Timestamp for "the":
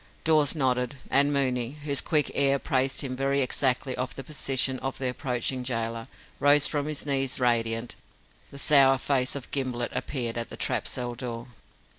4.15-4.23, 4.97-5.07, 8.49-8.57, 10.49-10.57